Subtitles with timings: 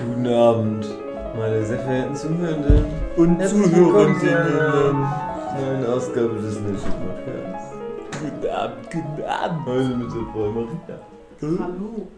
[0.00, 0.86] Guten Abend,
[1.36, 2.84] meine sehr verehrten Zuhörenden
[3.16, 5.06] und Zuhörerinnen.
[5.58, 7.74] neuen Ausgabe des Nation Podcasts.
[8.22, 9.66] Guten Abend, guten Abend.
[9.66, 11.00] Heute mit der Frau Maria,
[11.42, 12.08] Hallo.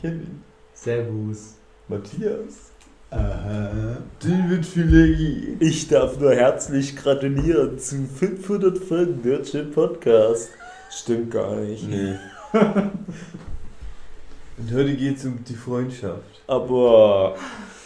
[0.00, 0.42] Kevin,
[0.74, 1.54] Servus.
[1.88, 2.72] Matthias,
[3.10, 5.56] aha, David Fileggi.
[5.60, 10.50] Ich darf nur herzlich gratulieren zu 500 Folgen Nerdship Podcast.
[10.90, 11.88] Stimmt gar nicht.
[11.88, 12.16] Nee.
[14.60, 16.42] Und heute geht es um die Freundschaft.
[16.46, 17.34] Aber,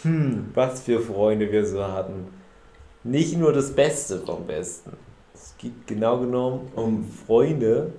[0.01, 2.27] hm, was für Freunde wir so hatten.
[3.03, 4.91] Nicht nur das Beste vom Besten.
[5.33, 7.93] Es geht genau genommen um Freunde,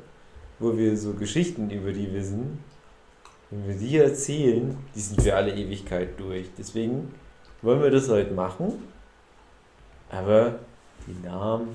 [0.58, 2.62] wo wir so Geschichten über die wissen.
[3.50, 6.46] Wenn wir die erzählen, die sind für alle Ewigkeit durch.
[6.58, 7.14] Deswegen
[7.62, 8.74] wollen wir das heute machen.
[10.10, 10.58] Aber
[11.06, 11.68] die Namen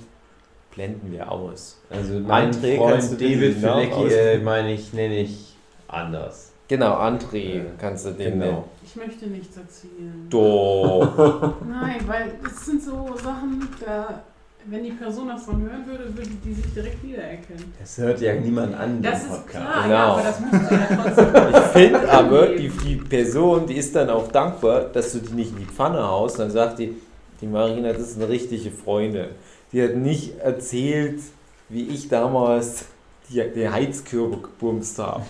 [0.70, 1.82] blenden wir aus.
[1.90, 5.56] Also mein Freund David Fileggi, äh, meine ich, nenne ich
[5.88, 6.51] anders.
[6.72, 8.46] Genau, André Ja, kannst du den genau.
[8.46, 8.64] nennen.
[8.82, 10.26] Ich möchte nichts erzählen.
[10.30, 11.56] Doch.
[11.70, 14.22] Nein, weil es sind so Sachen, da,
[14.68, 17.74] wenn die Person davon hören würde, würde die sich direkt wiedererkennen.
[17.78, 19.50] Das hört ja niemand an, Das ist Podcast.
[19.50, 19.94] klar, Genau.
[19.94, 21.54] ja, aber das musst du ja trotzdem.
[21.62, 25.52] Ich finde aber, die, die Person, die ist dann auch dankbar, dass du die nicht
[25.52, 26.40] in die Pfanne haust.
[26.40, 26.96] Dann sagt die,
[27.42, 29.26] die Marina, das ist eine richtige Freundin.
[29.74, 31.20] Die hat nicht erzählt,
[31.68, 32.86] wie ich damals
[33.30, 35.24] die, den Heizkörper gebumst habe.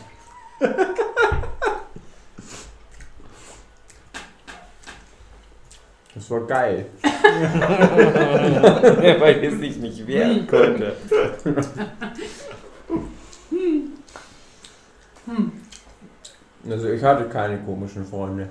[6.21, 6.85] Das war geil.
[9.19, 10.93] Weil es sich nicht wehren konnte.
[16.69, 18.49] Also ich hatte keine komischen Freunde.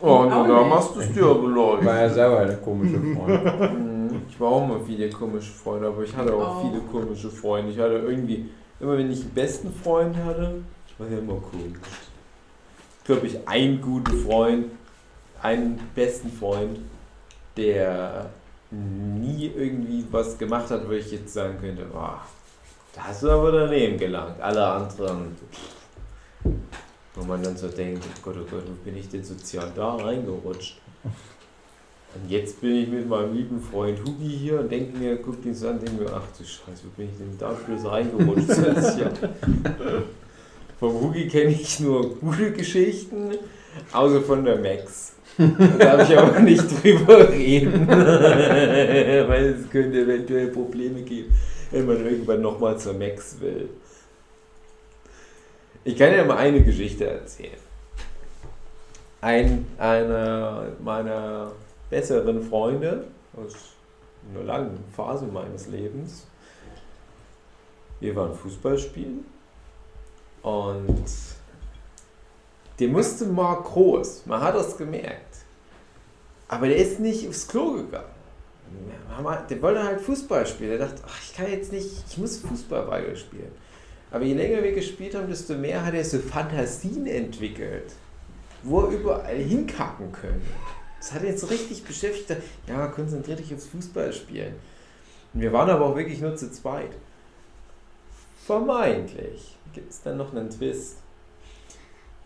[0.00, 3.44] Oh, na, da machst es dir aber Ich war ja selber der komische Freund.
[3.74, 4.22] Mhm.
[4.30, 6.68] Ich war auch mal viele komische Freunde, aber ich hatte auch Oh.
[6.70, 7.70] viele komische Freunde.
[7.70, 8.48] Ich hatte irgendwie,
[8.80, 10.54] immer wenn ich einen besten Freund hatte,
[10.96, 11.78] war ja immer komisch.
[13.04, 14.68] Glaube ich, einen guten Freund,
[15.42, 16.78] einen besten Freund,
[17.56, 18.30] der
[18.70, 22.20] nie irgendwie was gemacht hat, wo ich jetzt sagen könnte, boah,
[22.94, 24.40] da hast du aber daneben gelangt.
[24.40, 25.36] Alle anderen,
[27.14, 29.96] wo man dann so denkt, oh Gott, oh Gott, wo bin ich denn sozial da
[29.96, 30.80] reingerutscht?
[32.14, 35.54] Und jetzt bin ich mit meinem lieben Freund Hugi hier und denke mir, guck ihn
[35.54, 38.50] so an, denke mir, ach du Scheiße, wo bin ich denn da bloß reingerutscht?
[40.78, 43.32] Vom Hugi kenne ich nur gute Geschichten,
[43.92, 45.12] außer von der Max.
[45.36, 51.36] Da darf ich aber nicht drüber reden, weil es könnte eventuell Probleme geben,
[51.72, 53.68] wenn man irgendwann nochmal zur Max will.
[55.82, 57.58] Ich kann ja mal eine Geschichte erzählen.
[59.20, 61.52] Ein, einer meiner
[61.90, 63.04] besseren Freunde
[63.36, 63.54] aus
[64.30, 66.26] einer langen Phase meines Lebens.
[68.00, 69.24] Wir waren Fußball spielen
[70.42, 71.04] und
[72.78, 75.36] der musste mal groß, man hat das gemerkt.
[76.48, 78.14] Aber der ist nicht aufs Klo gegangen.
[79.48, 80.70] Der wollte halt Fußball spielen.
[80.70, 83.52] Der dachte, ach, ich kann jetzt nicht, ich muss Fußball weiterspielen.
[84.10, 87.92] Aber je länger wir gespielt haben, desto mehr hat er so Fantasien entwickelt,
[88.62, 90.46] wo er überall hinkacken könnte.
[90.98, 92.40] Das hat ihn jetzt so richtig beschäftigt.
[92.66, 94.54] Ja, konzentrier dich aufs Fußballspielen.
[95.32, 96.92] Und wir waren aber auch wirklich nur zu zweit.
[98.46, 100.98] Vermeintlich gibt es dann noch einen Twist.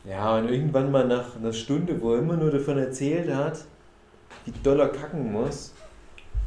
[0.09, 3.65] Ja, und irgendwann mal nach einer Stunde, wo er immer nur davon erzählt hat,
[4.47, 5.75] wie doll er kacken muss,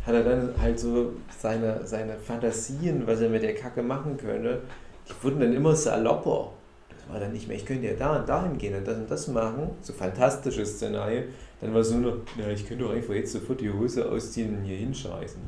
[0.05, 4.61] hat er dann halt so seine, seine Fantasien, was er mit der Kacke machen könnte,
[5.07, 6.53] die wurden dann immer salopper.
[6.89, 9.11] Das war dann nicht mehr, ich könnte ja da und dahin gehen und das und
[9.11, 11.25] das machen, so fantastische Szenarien.
[11.61, 12.17] Dann war es nur noch,
[12.51, 15.41] ich könnte doch einfach jetzt sofort die Hose ausziehen und hier hinscheißen.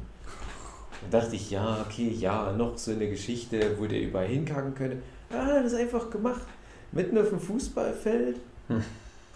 [1.02, 4.98] Dann dachte ich, ja, okay, ja, noch so eine Geschichte, wo der überall hinkacken könnte.
[5.32, 6.44] Ja, hat er das einfach gemacht.
[6.94, 8.38] Mitten auf dem Fußballfeld,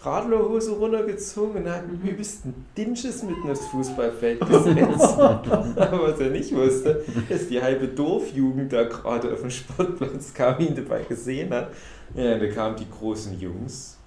[0.00, 5.18] Radlerhose runtergezogen und hat einen übelsten Dinsches mitten aufs Fußballfeld gesetzt.
[5.18, 10.60] Aber was er nicht wusste, ist die halbe Dorfjugend da gerade auf dem Sportplatz kam,
[10.60, 11.72] ihn dabei gesehen hat.
[12.14, 13.98] Ja, da kamen die großen Jungs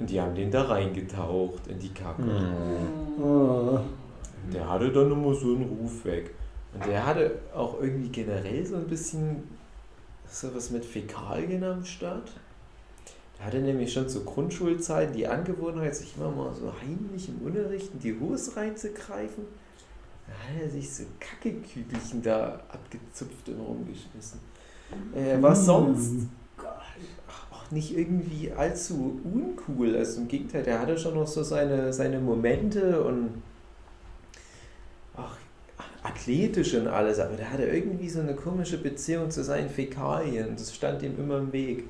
[0.00, 2.24] und die haben den da reingetaucht in die Kacke.
[4.52, 6.32] Der hatte dann immer so einen Ruf weg.
[6.74, 9.44] Und der hatte auch irgendwie generell so ein bisschen
[10.28, 12.32] sowas mit Fäkalien am Start.
[13.38, 17.92] Der hatte nämlich schon zur Grundschulzeit die Angewohnheit, sich immer mal so heimlich im Unterricht
[17.92, 19.44] in die Hose reinzugreifen.
[20.26, 24.40] Da hat er sich so Kackekügelchen da abgezupft und rumgeschmissen.
[25.14, 26.26] Er war sonst
[27.66, 29.96] auch nicht irgendwie allzu uncool.
[29.96, 33.42] Also im Gegenteil, der hatte schon noch so seine, seine Momente und
[35.16, 35.36] auch
[36.02, 40.56] athletisch und alles, aber der hatte irgendwie so eine komische Beziehung zu seinen Fäkalien.
[40.56, 41.84] Das stand ihm immer im Weg.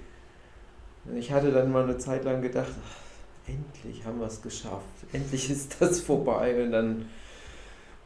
[1.15, 4.83] Ich hatte dann mal eine Zeit lang gedacht, ach, endlich haben wir es geschafft.
[5.13, 6.63] Endlich ist das vorbei.
[6.63, 7.07] Und dann,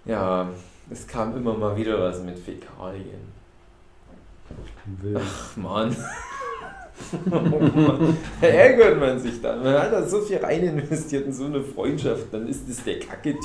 [0.04, 0.50] ja,
[0.90, 3.40] es kam immer mal wieder was mit Fäkalien.
[5.14, 5.96] Ach Mann.
[7.30, 8.16] oh Mann.
[8.40, 9.62] Da ärgert man sich dann.
[9.62, 12.98] Man hat da so viel rein investiert in so eine Freundschaft, dann ist es der
[12.98, 13.40] Kacke-Typ.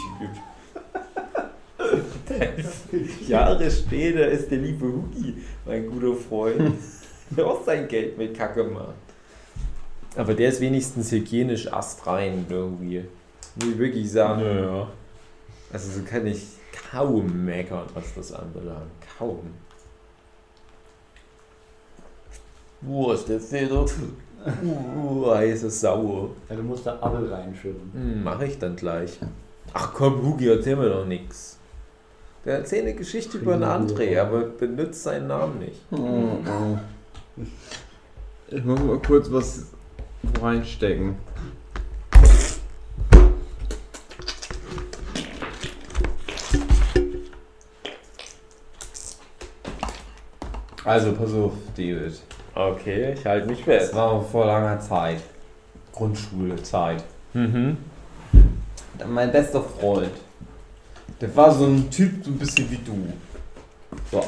[3.27, 5.35] Jahre später ist der liebe Hugi
[5.65, 6.73] mein guter Freund,
[7.29, 9.04] der auch sein Geld mit Kacke macht.
[10.15, 13.06] Aber der ist wenigstens hygienisch astrein irgendwie.
[13.56, 14.41] Muss ich wirklich sagen.
[14.41, 14.88] Ja, ja.
[15.71, 16.44] Also so kann ich
[16.91, 18.91] kaum meckern, was das anbelangt.
[19.17, 19.39] Kaum.
[22.81, 23.85] Wo ist der Feder?
[24.63, 26.29] Uh, heiße Sau.
[26.47, 27.91] Ja, du musst da Apfel reinschütten.
[27.94, 29.17] Hm, mach ich dann gleich.
[29.73, 31.57] Ach komm, Hugi, erzähl mir doch nix.
[32.45, 35.81] Der erzählt eine Geschichte über einen André, aber benutzt seinen Namen nicht.
[38.50, 39.65] Ich muss mal kurz was
[40.42, 41.16] reinstecken.
[50.83, 52.13] Also, pass auf, David.
[52.54, 53.95] Okay, ich halte mich Das fest.
[53.95, 55.19] war vor langer Zeit.
[55.92, 57.04] Grundschulzeit.
[57.33, 57.77] Mhm.
[59.07, 60.12] Mein bester Freund.
[61.19, 62.98] Der war so ein Typ, so ein bisschen wie du.
[64.12, 64.24] So,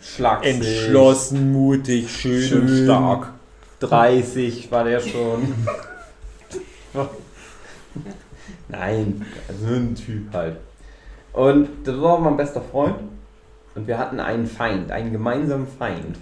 [0.00, 0.54] schlagsig.
[0.54, 3.32] Entschlossen, mutig, schön, schön stark.
[3.80, 5.54] 30 war der schon.
[8.68, 9.24] Nein,
[9.60, 10.56] so ein Typ halt.
[11.32, 12.96] Und das war mein bester Freund.
[13.74, 16.18] Und wir hatten einen Feind, einen gemeinsamen Feind.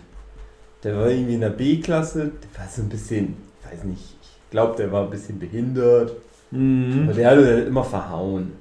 [0.83, 2.31] Der war irgendwie in der B-Klasse.
[2.53, 6.11] Der war so ein bisschen, ich weiß nicht, ich glaube, der war ein bisschen behindert.
[6.53, 7.13] Aber Mhm.
[7.15, 8.53] der hat uns halt immer verhauen.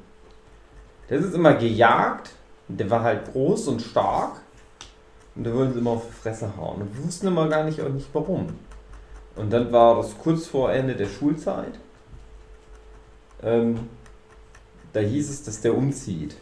[1.09, 2.31] Der ist immer gejagt.
[2.67, 4.41] Und der war halt groß und stark.
[5.35, 6.81] Und der wollte uns immer auf die Fresse hauen.
[6.81, 8.47] Und wir wussten immer gar nicht, auch nicht warum.
[9.35, 11.73] Und dann war das kurz vor Ende der Schulzeit.
[13.43, 13.79] Ähm,
[14.93, 16.35] da hieß es, dass der umzieht.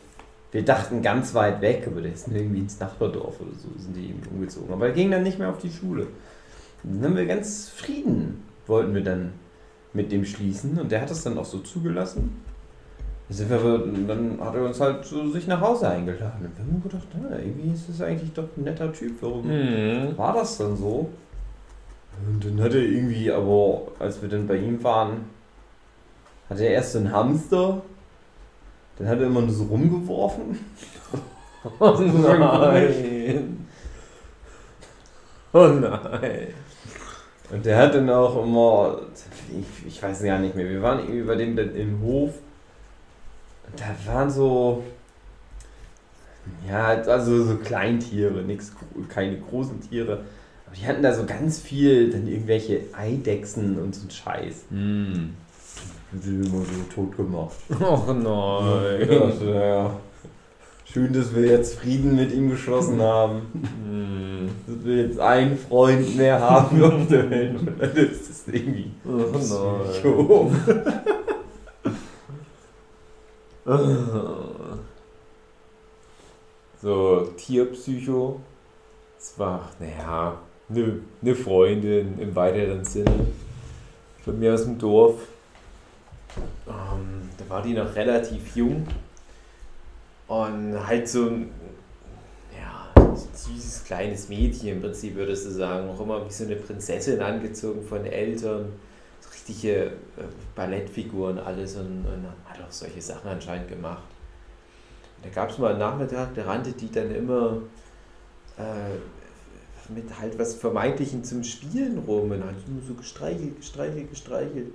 [0.51, 4.10] Wir dachten ganz weit weg, aber der ist irgendwie ins Nachbardorf oder so, sind die
[4.10, 4.72] eben umgezogen.
[4.72, 6.07] Aber er ging dann nicht mehr auf die Schule.
[6.84, 9.34] Und dann haben wir ganz Frieden, wollten wir dann
[9.94, 12.42] mit dem schließen und der hat das dann auch so zugelassen.
[13.30, 16.46] Dann hat er uns halt so sich nach Hause eingeladen.
[16.46, 19.13] Und wir haben gedacht, na, irgendwie ist das eigentlich doch ein netter Typ.
[19.22, 20.16] Warum Mhm.
[20.18, 21.10] war das dann so?
[22.25, 25.25] Und dann hat er irgendwie, aber als wir dann bei ihm waren,
[26.50, 27.81] hat er erst so einen Hamster,
[28.98, 30.60] dann hat er immer nur so rumgeworfen.
[31.80, 33.65] Oh nein.
[35.54, 36.54] Oh nein.
[37.50, 39.00] Und der hat dann auch immer,
[39.50, 42.33] ich, ich weiß gar nicht mehr, wir waren irgendwie bei dem dann im Hof.
[43.68, 44.83] Und da waren so,
[46.68, 48.74] ja, also so Kleintiere, nix,
[49.07, 50.25] keine großen Tiere.
[50.74, 54.66] Aber die hatten da so ganz viel, dann irgendwelche Eidechsen und so ein Scheiß.
[54.72, 55.36] Mhm.
[56.12, 57.56] Die immer so tot gemacht.
[57.70, 59.22] Och Ja, nein.
[59.22, 59.96] also, ja.
[60.86, 63.42] Schön, dass wir jetzt Frieden mit ihm geschlossen haben.
[63.54, 64.50] Mhm.
[64.66, 67.56] Dass wir jetzt einen Freund mehr haben auf der Welt.
[67.60, 68.92] Und dann ist das irgendwie.
[69.06, 69.42] Oh nein.
[69.92, 70.52] Psycho.
[76.81, 78.40] So, Tierpsycho.
[79.20, 80.38] Es war, naja,
[80.69, 83.27] eine ne Freundin im weiteren Sinne.
[84.24, 85.15] Von mir aus dem Dorf.
[86.67, 88.88] Ähm, da war die noch relativ jung.
[90.27, 91.51] Und halt so ein,
[92.58, 95.89] ja, so ein süßes kleines Mädchen im Prinzip, würdest du sagen.
[95.89, 98.72] Auch immer wie so eine Prinzessin angezogen von Eltern.
[99.20, 99.91] So richtige äh,
[100.55, 101.75] Ballettfiguren, alles.
[101.75, 104.03] Und, und hat auch solche Sachen anscheinend gemacht.
[105.24, 107.58] Da gab es mal einen Nachmittag, da rannte die dann immer
[108.58, 108.98] äh,
[109.90, 114.74] mit halt was Vermeintlichen zum Spielen rum und hat nur so gestreichelt, gestreichelt, gestreichelt.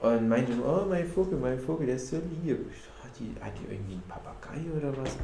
[0.00, 2.58] Und meinte, oh mein Vogel, mein Vogel, der ist so lieb.
[3.02, 5.16] Hat die, hat die irgendwie einen Papagei oder was?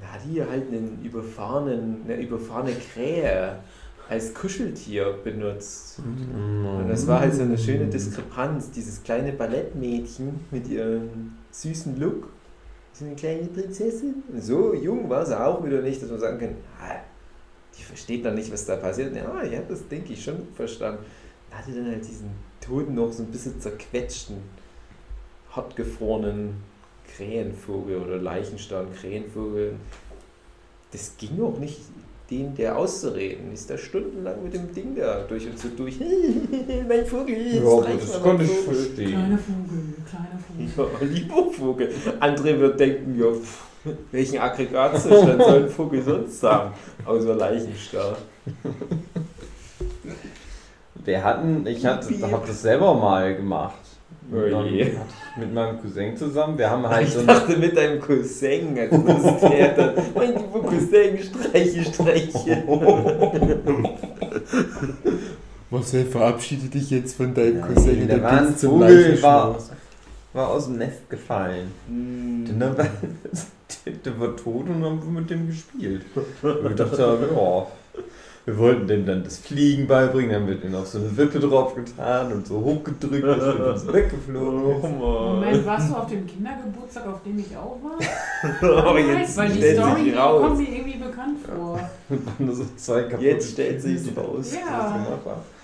[0.00, 3.58] Da hat die halt einen überfahrenen, eine überfahrene Krähe
[4.08, 5.98] als Kuscheltier benutzt.
[5.98, 12.30] Und das war halt so eine schöne Diskrepanz, dieses kleine Ballettmädchen mit ihrem süßen Look.
[12.94, 14.22] So eine kleine Prinzessin.
[14.40, 16.56] So jung war sie auch wieder nicht, dass man sagen kann,
[17.78, 19.14] die versteht noch nicht, was da passiert.
[19.14, 21.04] Ja, ich habe das, denke ich, schon verstanden.
[21.50, 22.30] Und hatte dann halt diesen
[22.60, 24.36] toten, noch so ein bisschen zerquetschten,
[25.50, 26.62] hartgefrorenen
[27.16, 29.74] Krähenvogel oder Leichenstamm-Krähenvogel.
[30.90, 31.80] Das ging auch nicht,
[32.30, 33.52] den der auszureden.
[33.52, 35.98] Ist da stundenlang mit dem Ding da durch und so durch.
[36.88, 38.74] mein Vogel, jetzt Ja, gut, reicht das konnte ich Vogel.
[38.74, 39.10] verstehen.
[39.10, 40.38] Kleiner Vogel, kleiner
[40.76, 40.90] Vogel.
[41.00, 41.94] Ja, lieber Vogel.
[42.20, 43.64] Andere wird denken, ja, pff,
[44.12, 46.74] welchen Aggregatzustand soll ein Vogel sonst haben?
[47.06, 48.16] Außer Leichenstarr.
[51.04, 53.74] Wir hatten, ich hatte, hab das selber mal gemacht.
[54.30, 54.84] Oh Mit meinem- je.
[54.84, 54.94] hatte
[55.32, 56.58] ich mit meinem Cousin zusammen.
[56.58, 60.62] Wir haben halt Ich so dachte mit deinem Cousin, also das der dann, mein lieber
[60.62, 62.62] Cousin, streiche, streiche.
[65.70, 69.58] Marcel, verabschiede dich jetzt von deinem Nein, der war ein Vogel, war,
[70.32, 71.72] war aus dem Nest gefallen.
[71.88, 72.86] Und dann war,
[74.04, 76.02] der war tot und haben wir mit dem gespielt.
[76.42, 77.66] Und wir dachten, ja,
[78.48, 81.38] wir wollten dem dann das Fliegen beibringen, dann haben wir den auf so eine Wippe
[81.38, 85.40] drauf getan und so hochgedrückt, dass er uns weggeflogen Oh ist.
[85.40, 87.98] Moment, warst du auf dem Kindergeburtstag, auf dem ich auch war?
[88.94, 90.40] Oh, jetzt Weil die stellt Story sich die raus.
[90.42, 91.90] kommt mir irgendwie bekannt vor.
[92.08, 94.54] Und nur so zwei kaputte Jetzt stellt sich's Tüten, raus.
[94.54, 95.06] Ja.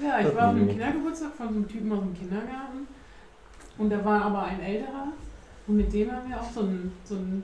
[0.03, 0.69] Ja, ich war auf Mhm.
[0.69, 2.87] Kindergeburtstag von so einem Typen aus dem Kindergarten.
[3.79, 5.09] Und da war aber ein älterer.
[5.67, 7.43] Und mit dem haben wir auch so einen, so einen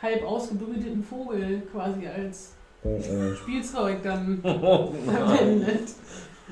[0.00, 2.52] halb ausgebrüteten Vogel quasi als
[3.42, 5.88] Spielzeug dann verwendet.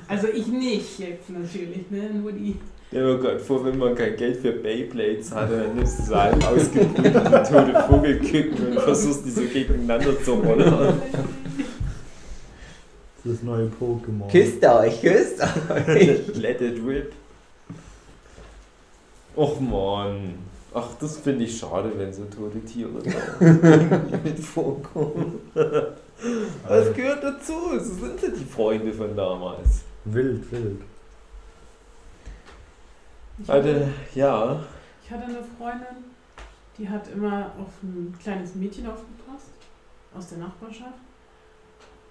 [0.07, 2.09] Also ich nicht jetzt natürlich, ne?
[2.13, 2.55] Nur die.
[2.91, 6.13] Ja, mir gerade vor, wenn man kein Geld für Beyblades hat, dann nimmst du so
[6.13, 11.01] einen ausgebrüteten tote Vogelküken und versuchst die so gegeneinander zu rollen.
[13.23, 14.31] Das ist das neue Pokémon.
[14.31, 16.27] Küsst euch, küsst euch.
[16.35, 17.11] Let it rip.
[19.35, 20.35] Och man.
[20.73, 23.45] Ach, das finde ich schade, wenn so tote Tiere da
[24.23, 25.39] mit vorkommen.
[26.67, 27.53] Was gehört dazu?
[27.79, 29.81] So sind ja die Freunde von damals.
[30.05, 30.81] Wild, wild.
[33.39, 34.59] Ich Alter, hatte, ja.
[35.03, 36.05] ich hatte eine Freundin,
[36.77, 39.51] die hat immer auf ein kleines Mädchen aufgepasst
[40.17, 40.97] aus der Nachbarschaft.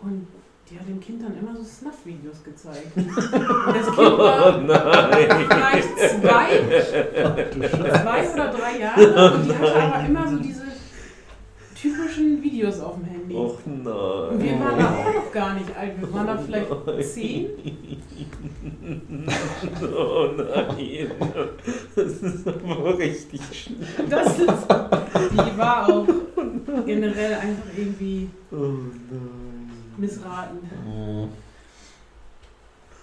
[0.00, 0.28] Und
[0.70, 2.96] die hat dem Kind dann immer so Snuff-Videos gezeigt.
[2.96, 5.46] Und das Kind Oh war nein.
[5.48, 6.48] vielleicht zwei,
[8.02, 10.64] zwei oder drei Jahre und die hatte aber immer so diese
[11.80, 13.15] typischen Videos auf dem Handy.
[13.35, 14.40] Och Und nein.
[14.40, 16.68] wir waren da auch noch gar nicht alt, wir waren da vielleicht
[17.12, 17.49] zehn.
[19.83, 21.11] Oh nein.
[21.95, 23.80] Das ist aber richtig schlimm.
[24.09, 26.06] Das ist, die war auch
[26.85, 29.71] generell einfach irgendwie Oh nein.
[29.97, 30.59] missraten.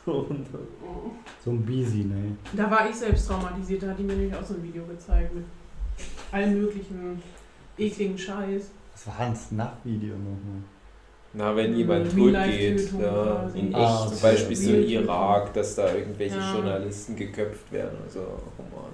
[0.05, 0.45] Oh nein.
[1.43, 2.37] So ein Busy, ne?
[2.53, 5.33] Da war ich selbst traumatisiert, da hat die mir nämlich auch so ein Video gezeigt
[5.35, 5.45] mit
[6.31, 7.21] allen möglichen
[7.77, 8.71] ekligen Scheiß.
[8.93, 10.63] Das war ein Snuff-Video nochmal.
[11.33, 14.21] Na, wenn jemand tot geht, ja, in echt, Ah, zum okay.
[14.21, 15.03] Beispiel so Real-Tötung.
[15.05, 16.53] Irak, dass da irgendwelche Ja.
[16.53, 17.97] Journalisten geköpft werden.
[18.05, 18.91] Also, oh Mann.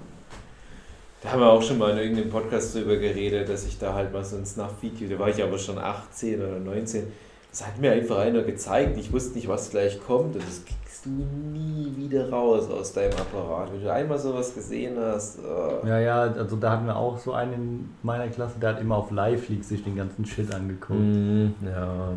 [1.22, 4.10] Da haben wir auch schon mal in irgendeinem Podcast drüber geredet, dass ich da halt
[4.10, 7.12] mal so ein Snuff-Video, da war ich aber schon 18 oder 19,
[7.50, 11.04] das hat mir einfach einer gezeigt, ich wusste nicht, was gleich kommt und das kriegst
[11.06, 13.72] du nie wieder raus aus deinem Apparat.
[13.72, 17.32] Wenn du einmal sowas gesehen hast, äh, Ja, ja, also da hatten wir auch so
[17.32, 20.98] einen in meiner Klasse, der hat immer auf Live-Leaks sich den ganzen Shit angeguckt.
[21.00, 22.12] mm, ja.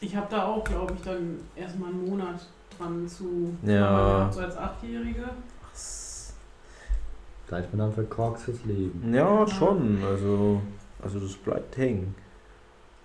[0.00, 4.28] Ich habe da auch, glaube ich, dann erstmal einen Monat dran zu Ja.
[4.30, 5.24] so als Achtjährige.
[7.48, 9.14] Da ist man dann verkorkst fürs Leben.
[9.14, 10.60] Ja, schon, also,
[11.02, 12.14] also das bleibt hängen.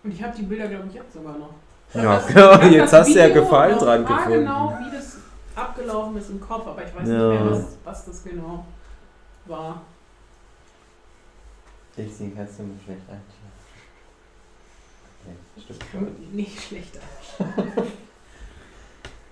[0.04, 1.54] Und ich habe die Bilder, glaube ich, jetzt sogar noch.
[1.94, 4.40] Ja, Das- ja, ich jetzt hast du ja Gefallen dran war gefunden.
[4.40, 5.18] genau, wie das
[5.56, 7.30] abgelaufen ist im Kopf, aber ich weiß Ja.
[7.32, 8.66] nicht mehr, was, was das genau
[9.46, 9.82] war.
[11.98, 13.52] Deswegen kannst du mich schlecht einschlafen.
[15.24, 16.36] Okay, stimmt schon.
[16.36, 17.00] Nicht schlechter.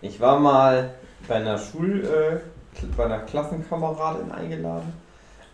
[0.02, 0.94] Ich war mal
[1.28, 4.94] bei einer Schul, äh, bei einer Klassenkameradin eingeladen.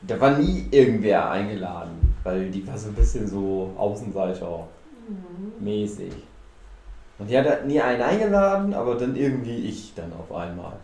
[0.01, 4.67] Da war nie irgendwer eingeladen, weil die war so ein bisschen so Außenseiter
[5.07, 5.63] Mhm.
[5.63, 6.13] mäßig.
[7.17, 10.77] Und die hat nie einen eingeladen, aber dann irgendwie ich dann auf einmal.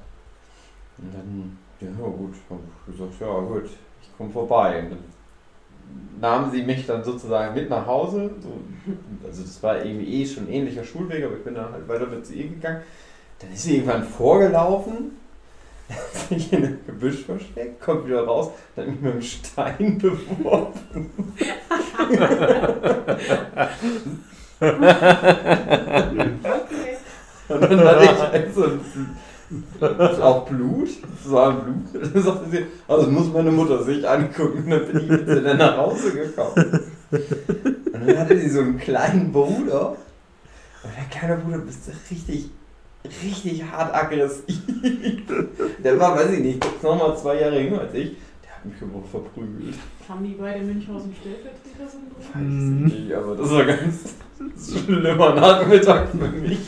[0.97, 3.65] Und dann, ja gut, hab ich gesagt, ja gut,
[4.01, 4.79] ich komme vorbei.
[4.83, 5.03] Und dann
[6.21, 8.31] nahmen sie mich dann sozusagen mit nach Hause.
[8.39, 8.51] So,
[9.25, 12.07] also das war irgendwie eh schon ein ähnlicher Schulweg, aber ich bin dann halt weiter
[12.07, 12.81] mit ihr gegangen.
[13.39, 15.17] Dann ist sie irgendwann vorgelaufen,
[16.29, 21.09] sich in einem Gebüsch versteckt, kommt wieder raus, dann hat mich mit einem Stein beworfen.
[24.59, 26.97] Okay.
[27.47, 28.79] Und dann hatte ich halt so ein,
[30.21, 32.13] auch Blut, es war Blut.
[32.13, 34.63] Dann sagte sie, also das muss meine Mutter sich angucken.
[34.63, 36.79] Und dann bin ich mit dann nach Hause gekommen.
[37.11, 39.97] Und dann hatte sie so einen kleinen Bruder.
[40.83, 42.51] Und der kleine Bruder bist du richtig,
[43.23, 44.59] richtig hart aggressiv.
[45.83, 48.11] Der war, weiß ich nicht, nochmal zwei Jahre jünger als ich.
[48.43, 49.75] Der hat mich immer verprügelt.
[50.07, 52.19] Haben die beide Münchhausen Stellvertreter-Syndrom?
[52.33, 54.15] Weiß ich nicht, aber das war ganz
[54.85, 56.59] schlimmer Nachmittag für mich.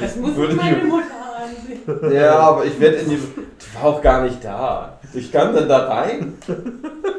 [0.00, 1.04] Das muss nicht meine ich- Mutter
[1.36, 2.12] ansehen.
[2.12, 3.16] Ja, aber ich werde in die.
[3.16, 4.98] Die war auch gar nicht da.
[5.14, 6.34] Ich kam dann da rein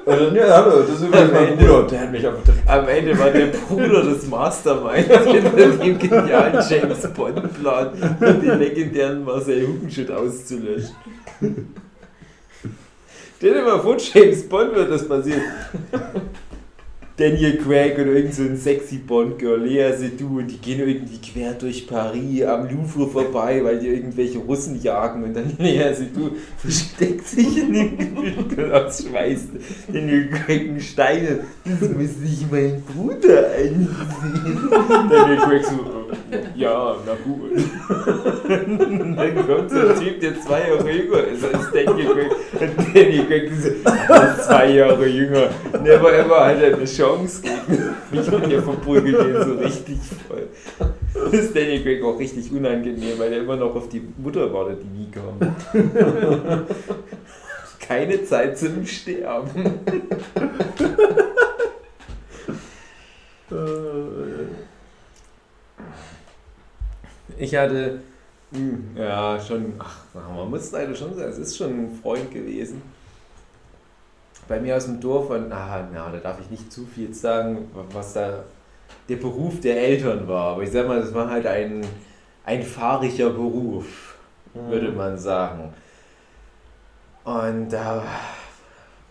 [0.05, 1.84] dann, ja, hallo, das ist übrigens mein Bruder.
[1.84, 2.70] Der hat mich einfach direkt.
[2.70, 9.67] Am Ende war der Bruder des Masterminds hinter dem genialen James Bond-Plan, den legendären Marcel
[9.67, 10.96] Hugenschütt auszulöschen.
[13.38, 15.41] Stell dir mal vor, James Bond wird das passieren.
[17.22, 21.54] Daniel Craig und irgend so ein sexy Bond-Girl, Lea Seydoux, und die gehen irgendwie quer
[21.54, 27.28] durch Paris am Louvre vorbei, weil die irgendwelche Russen jagen und dann Lea Seydoux versteckt
[27.28, 29.42] sich in dem Gebüsch aus Schweiß.
[29.94, 31.42] Daniel Craig einen Steine.
[31.63, 33.88] Das muss sich mein Bruder ansehen.
[34.90, 35.75] Daniel Craig so,
[36.32, 37.51] äh, ja, na gut.
[37.51, 42.32] Und dann kommt so ein Typ, der zwei Jahre jünger ist als Daniel Craig.
[42.62, 43.70] Und Daniel Craig so,
[44.12, 45.50] "Er ist zwei Jahre jünger.
[45.84, 50.48] Never ever hat er eine Chance gegen mich und der verprügelt den so richtig voll.
[51.13, 54.80] Das ist Daniel Craig auch richtig unangenehm, weil er immer noch auf die Mutter wartet,
[54.84, 55.38] die nie kam.
[57.80, 59.80] Keine Zeit zum Sterben.
[67.38, 68.00] Ich hatte,
[68.51, 72.84] hm, ja, schon, ach, man muss leider schon sagen, es ist schon ein Freund gewesen.
[74.51, 77.72] Bei mir aus dem Dorf und, ah, na, da darf ich nicht zu viel sagen,
[77.93, 78.43] was da
[79.08, 80.55] der Beruf der Eltern war.
[80.55, 81.86] Aber ich sag mal, das war halt ein,
[82.43, 84.17] ein fahriger Beruf,
[84.53, 85.74] würde man sagen.
[87.24, 88.03] Und da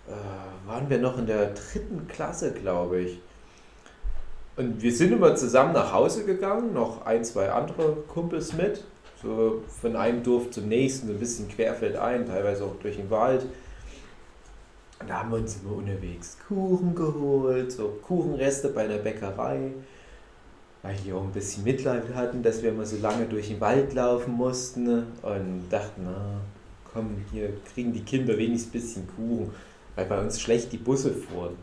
[0.09, 3.19] äh, waren wir noch in der dritten Klasse, glaube ich.
[4.59, 8.85] Und wir sind immer zusammen nach Hause gegangen, noch ein, zwei andere Kumpels mit.
[9.23, 13.47] So von einem Dorf zum nächsten, so ein bisschen querfeldein, teilweise auch durch den Wald.
[15.01, 19.73] Und da haben wir uns immer unterwegs Kuchen geholt, so Kuchenreste bei einer Bäckerei.
[20.83, 23.95] Weil die auch ein bisschen Mitleid hatten, dass wir immer so lange durch den Wald
[23.95, 24.85] laufen mussten.
[24.85, 25.07] ne?
[25.23, 26.41] Und dachten, na,
[26.93, 29.51] komm, hier kriegen die Kinder wenigstens ein bisschen Kuchen.
[29.97, 31.57] Weil bei uns schlecht die Busse fuhren.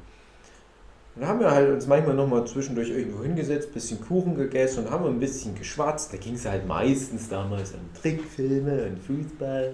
[1.15, 4.91] Und dann haben wir halt uns manchmal nochmal zwischendurch irgendwo hingesetzt, bisschen Kuchen gegessen und
[4.91, 6.13] haben ein bisschen geschwatzt.
[6.13, 9.74] Da ging es halt meistens damals um Trickfilme und Fußball.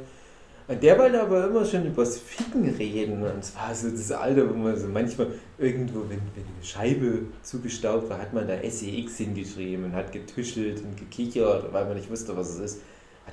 [0.70, 3.22] Der wollte aber immer schon übers Ficken reden.
[3.22, 7.24] Und es war so das Alter, wo man so manchmal irgendwo, wenn, wenn eine Scheibe
[7.42, 12.10] zugestaubt war, hat man da SEX hingeschrieben und hat getuschelt und gekichert, weil man nicht
[12.10, 12.82] wusste, was es ist.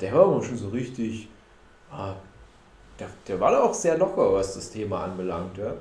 [0.00, 1.28] Der war aber schon so richtig,
[1.92, 2.14] ah,
[2.98, 5.56] der, der war da auch sehr locker, was das Thema anbelangt.
[5.56, 5.74] Ja.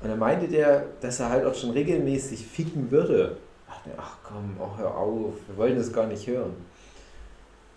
[0.00, 3.36] Und dann meinte der, dass er halt auch schon regelmäßig ficken würde.
[3.68, 6.54] Ach, ach komm, oh, hör auf, wir wollen das gar nicht hören.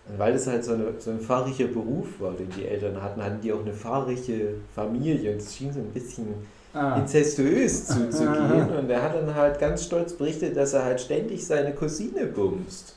[0.10, 3.22] Und weil das halt so, eine, so ein fahrriger Beruf war, den die Eltern hatten,
[3.24, 6.28] hatten die auch eine fahrige Familie und es schien so ein bisschen
[6.74, 6.98] Ah.
[7.00, 8.70] inzestuös zuzugehen.
[8.78, 12.96] Und er hat dann halt ganz stolz berichtet, dass er halt ständig seine Cousine bumst.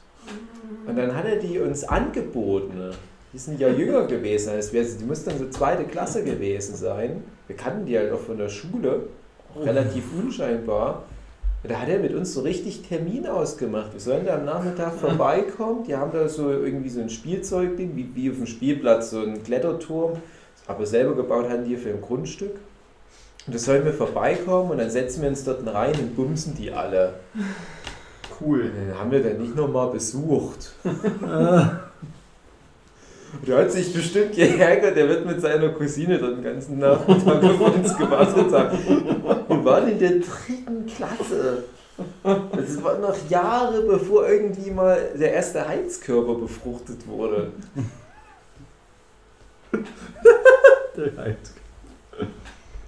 [0.87, 2.90] Und dann hat er die uns angeboten.
[3.33, 4.51] Die sind ja jünger gewesen.
[4.51, 7.23] Also die muss dann so zweite Klasse gewesen sein.
[7.46, 9.05] Wir kannten die halt auch von der Schule.
[9.57, 11.05] Relativ unscheinbar.
[11.62, 13.92] Und da hat er mit uns so richtig Termin ausgemacht.
[13.92, 15.85] Wir sollen da am Nachmittag vorbeikommen.
[15.85, 19.42] Die haben da so irgendwie so ein Spielzeugding, wie, wie auf dem Spielplatz, so ein
[19.42, 20.18] Kletterturm.
[20.66, 22.57] Aber selber gebaut hatten die für ein Grundstück.
[23.46, 26.73] Und da sollen wir vorbeikommen und dann setzen wir uns dort rein und bumsen die
[26.73, 27.14] alle.
[28.42, 28.62] Cool.
[28.62, 30.73] Und den haben wir dann nicht nochmal besucht.
[33.47, 37.61] Der hat sich bestimmt geärgert, der wird mit seiner Cousine dort den ganzen Nachmittag auf
[37.61, 38.79] uns gewartet haben.
[39.49, 41.64] Wir waren in der dritten Klasse.
[42.25, 47.53] Das war noch Jahre bevor irgendwie mal der erste Heizkörper befruchtet wurde.
[50.97, 51.37] Der halt.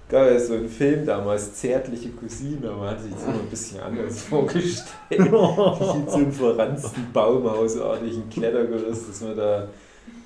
[0.09, 3.49] gab ja so einen Film damals, Zärtliche Cousine, aber man hat sich das immer ein
[3.49, 4.83] bisschen anders vorgestellt.
[5.09, 9.67] Nicht in so einem verranzten Baumhausartigen Klettergerüst, dass man da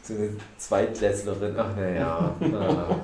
[0.03, 2.35] so eine Zweitklässlerin, ach naja.
[2.53, 2.97] Ah.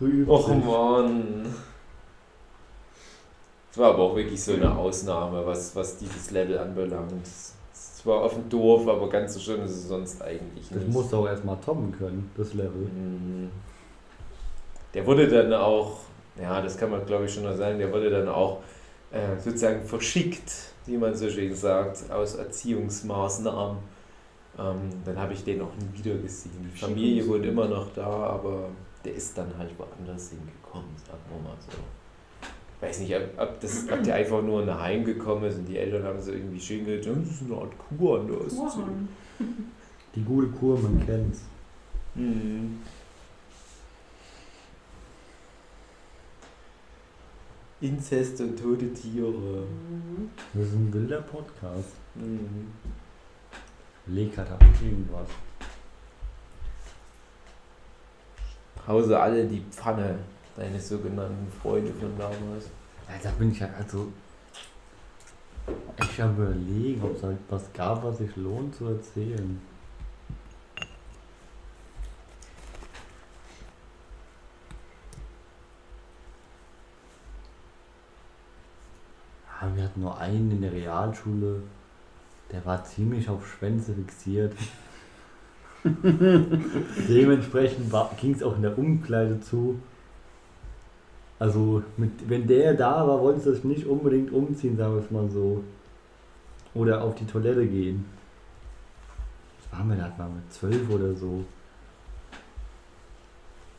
[0.28, 1.54] Och Mann.
[3.70, 7.26] Das war aber auch wirklich so eine Ausnahme, was, was dieses Level anbelangt.
[7.26, 10.92] Es war auf dem Dorf, aber ganz so schön ist es sonst eigentlich Das nicht.
[10.92, 12.88] musst du auch erstmal toppen können, das Level.
[12.92, 13.50] Mhm.
[14.94, 15.98] Der wurde dann auch,
[16.40, 18.60] ja, das kann man glaube ich schon noch sagen, der wurde dann auch
[19.10, 20.50] äh, sozusagen verschickt,
[20.88, 23.78] wie man so schön sagt, aus Erziehungsmaßnahmen.
[24.58, 26.50] Ähm, dann habe ich den auch nie wieder gesehen.
[26.74, 28.70] Die Familie wohnt immer noch da, aber
[29.04, 31.78] der ist dann halt woanders hingekommen, sagen wir mal so.
[32.80, 35.66] Ich weiß nicht, ob, ob, das, ob der einfach nur nach Heim gekommen ist und
[35.66, 38.40] die Eltern haben so irgendwie schön gesagt, "Ja, das ist eine Art Kur an der
[38.40, 38.80] Ostsee.
[40.14, 41.42] Die gute Kur, man kennt's.
[42.14, 42.78] Mhm.
[47.80, 49.30] Inzest und tote Tiere.
[49.30, 50.30] Mhm.
[50.54, 51.94] Das ist ein wilder Podcast.
[52.14, 52.68] Mhm.
[54.06, 54.48] Leg hat
[54.82, 55.28] irgendwas.
[58.86, 60.18] Hause alle die Pfanne,
[60.56, 62.70] deine sogenannten Freunde von damals.
[63.22, 64.08] Da bin ich ja also
[65.96, 69.60] echt am überlegen, ob es halt was gab, was sich lohnt zu erzählen.
[79.60, 81.62] Ja, wir hatten nur einen in der Realschule,
[82.52, 84.54] der war ziemlich auf Schwänze fixiert.
[87.08, 89.80] Dementsprechend ging es auch in der Umkleide zu.
[91.40, 95.28] Also, mit, wenn der da war, wollte ich nicht unbedingt umziehen, sagen wir es mal
[95.30, 95.62] so.
[96.74, 98.04] Oder auf die Toilette gehen.
[99.60, 100.12] Was waren wir da?
[100.18, 101.44] Waren wir zwölf oder so?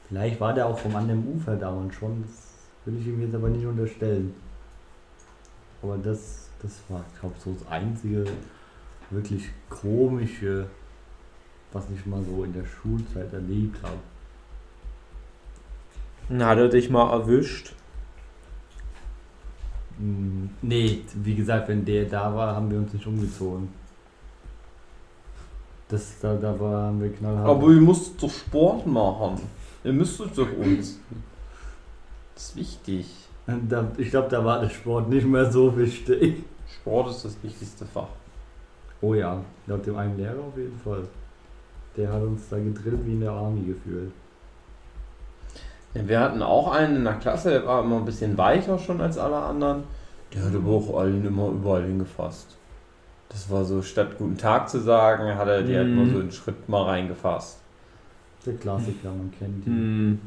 [0.07, 2.23] Vielleicht war der auch vom anderen Ufer dauernd schon.
[2.23, 2.31] Das
[2.85, 4.33] will ich ihm jetzt aber nicht unterstellen.
[5.81, 8.25] Aber das, das war, ich glaube, so das einzige
[9.09, 10.67] wirklich komische,
[11.71, 13.97] was ich mal so in der Schulzeit erlebt habe.
[16.43, 17.73] Hat er dich mal erwischt?
[19.97, 23.69] Mm, Nee, wie gesagt, wenn der da war, haben wir uns nicht umgezogen.
[25.87, 27.49] Das, da, da war, haben wir knallhart.
[27.49, 29.41] Aber ihr müsst doch Sport machen.
[29.83, 30.99] Ihr müsstet doch uns.
[32.35, 33.07] Das ist wichtig.
[33.97, 36.43] Ich glaube, da war der Sport nicht mehr so wichtig.
[36.81, 38.07] Sport ist das wichtigste Fach.
[39.01, 41.03] Oh ja, laut dem einen Lehrer auf jeden Fall.
[41.95, 44.11] Der hat uns da gedrillt wie in der Army gefühlt.
[45.93, 49.01] Ja, wir hatten auch einen in der Klasse, der war immer ein bisschen weicher schon
[49.01, 49.83] als alle anderen.
[50.33, 52.55] Der hat aber auch allen immer überall hingefasst.
[53.29, 55.95] Das war so, statt guten Tag zu sagen, hat er die halt Mhm.
[55.95, 57.59] mal so einen Schritt mal reingefasst.
[58.45, 59.73] Der Klassiker, man kennt ihn.
[59.73, 60.19] Hm.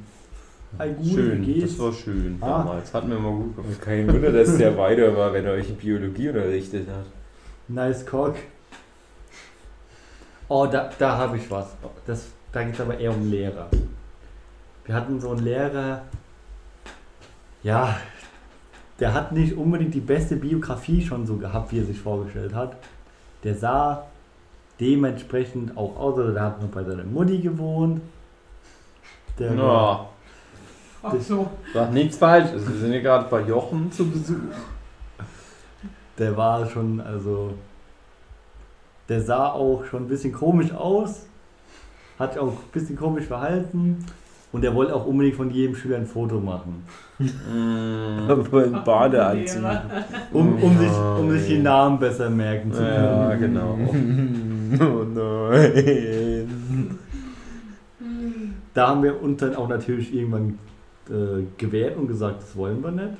[0.78, 1.72] Hi, gut, schön, wie geht's?
[1.76, 2.58] das war schön Ah.
[2.64, 2.92] damals.
[2.94, 3.78] Hat mir immer gut gefallen.
[3.80, 7.04] Kein Wunder, dass der weiter war, wenn er euch in Biologie unterrichtet hat.
[7.68, 8.37] Nice Cock.
[10.48, 11.66] Oh, da, da habe ich was.
[12.06, 13.68] Das, da geht es aber eher um Lehrer.
[14.85, 16.02] Wir hatten so einen Lehrer,
[17.62, 17.96] ja,
[18.98, 22.76] der hat nicht unbedingt die beste Biografie schon so gehabt, wie er sich vorgestellt hat.
[23.44, 24.06] Der sah
[24.80, 28.00] dementsprechend auch aus, oder der hat noch bei seiner Mutti gewohnt.
[29.38, 30.08] Der Ja,
[31.03, 31.49] Ach so.
[31.75, 32.67] sag nichts Falsches.
[32.67, 34.37] Wir sind hier gerade bei Jochen zu Besuch.
[36.19, 37.55] der war schon, also,
[39.09, 41.27] der sah auch schon ein bisschen komisch aus,
[42.19, 44.05] hat sich auch ein bisschen komisch verhalten
[44.53, 46.85] und er wollte auch unbedingt von jedem Schüler ein Foto machen,
[47.19, 48.31] Mm.
[48.31, 49.62] Aber in Badeanzug.
[50.33, 51.59] um, um, sich, um sich die.
[51.59, 52.95] Namen besser merken zu können.
[52.95, 53.79] Ja, genau.
[54.81, 56.99] oh nein.
[58.75, 60.59] Da haben wir uns dann auch natürlich irgendwann
[61.09, 63.15] äh, gewehrt und gesagt, das wollen wir nicht.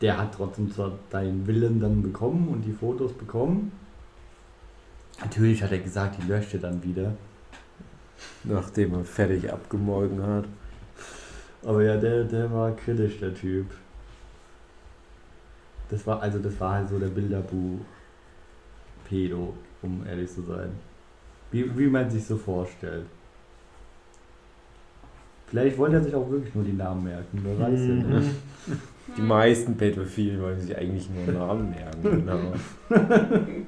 [0.00, 3.72] Der hat trotzdem zwar deinen Willen dann bekommen und die Fotos bekommen.
[5.20, 7.12] Natürlich hat er gesagt, die löscht er dann wieder.
[8.44, 10.44] Nachdem er fertig abgemolken hat.
[11.64, 13.66] Aber ja, der, der war kritisch, der Typ.
[15.90, 20.70] Das war, also das war halt so der Bilderbuch-Pedo, um ehrlich zu sein.
[21.50, 23.06] Wie, wie man sich so vorstellt.
[25.50, 28.16] Vielleicht wollte er sich auch wirklich nur die Namen merken, wer weiß ja Mhm.
[28.18, 28.30] nicht.
[29.16, 32.26] Die meisten Pädophilen wollen sich eigentlich nur Namen merken.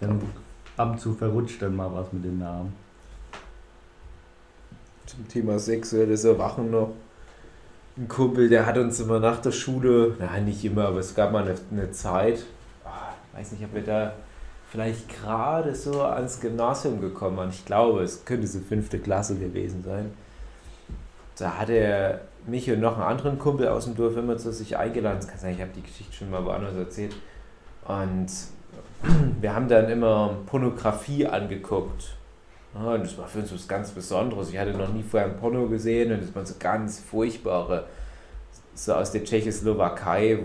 [0.00, 0.12] Genau.
[0.18, 0.20] Dann
[0.76, 2.72] ab und zu verrutscht dann mal was mit den Namen.
[5.06, 6.90] Zum Thema sexuelles Erwachen noch.
[7.96, 11.30] Ein Kumpel, der hat uns immer nach der Schule, na nicht immer, aber es gab
[11.32, 12.44] mal eine, eine Zeit,
[12.84, 14.14] ah, weiß nicht, ob wir da
[14.74, 17.50] vielleicht gerade so ans Gymnasium gekommen waren.
[17.50, 20.12] Ich glaube, es könnte so fünfte Klasse gewesen sein.
[21.38, 24.76] Da hat er mich und noch einen anderen Kumpel aus dem Dorf immer zu sich
[24.76, 25.18] eingeladen.
[25.20, 27.14] Das kann sein, ich habe die Geschichte schon mal woanders erzählt.
[27.86, 28.26] Und
[29.40, 32.16] wir haben dann immer Pornografie angeguckt.
[32.74, 34.50] Und das war für uns was ganz Besonderes.
[34.50, 37.84] Ich hatte noch nie vorher ein Porno gesehen und das waren so ganz furchtbare,
[38.74, 40.40] so aus der Tschechoslowakei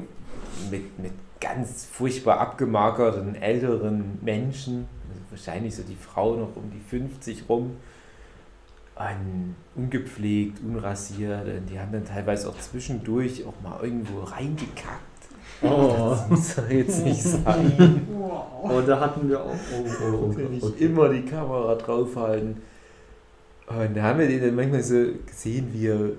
[0.69, 4.87] mit, mit ganz furchtbar abgemagerten älteren Menschen.
[5.09, 7.77] Also wahrscheinlich so die Frau noch um die 50 rum.
[8.95, 11.47] Und ungepflegt, unrasiert.
[11.47, 15.09] Und die haben dann teilweise auch zwischendurch auch mal irgendwo reingekackt.
[15.61, 18.07] Oh, Das muss doch jetzt nicht sein.
[18.11, 18.45] Wow.
[18.63, 19.55] oh da hatten wir auch.
[19.73, 20.85] Oh, oh, oh, ich okay.
[20.85, 22.61] immer die Kamera draufhalten.
[23.67, 26.09] Und da haben wir den dann manchmal so gesehen, wie er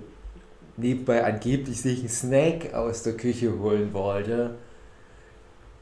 [0.77, 4.55] nebenbei angeblich sich einen Snack aus der Küche holen wollte.